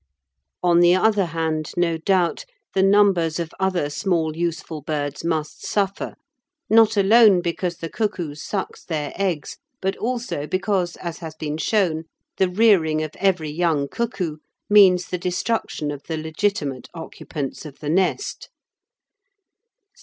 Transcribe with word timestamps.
On 0.63 0.79
the 0.79 0.95
other 0.95 1.25
hand, 1.25 1.73
no 1.77 1.95
doubt, 1.95 2.45
the 2.73 2.81
numbers 2.81 3.39
of 3.39 3.53
other 3.59 3.87
small 3.91 4.35
useful 4.35 4.81
birds 4.81 5.23
must 5.23 5.63
suffer, 5.63 6.15
not 6.71 6.97
alone 6.97 7.39
because 7.39 7.77
the 7.77 7.87
cuckoo 7.87 8.33
sucks 8.33 8.83
their 8.83 9.13
eggs, 9.15 9.57
but 9.79 9.95
also 9.97 10.47
because, 10.47 10.95
as 10.95 11.19
has 11.19 11.35
been 11.35 11.57
shown, 11.57 12.05
the 12.37 12.49
rearing 12.49 13.03
of 13.03 13.15
every 13.17 13.51
young 13.51 13.87
cuckoo 13.87 14.37
means 14.71 15.05
the 15.05 15.19
destruction 15.19 15.91
of 15.91 16.01
the 16.07 16.17
legitimate 16.17 16.89
occupants 16.95 17.63
of 17.63 17.77
the 17.77 17.89
nest. 17.89 18.49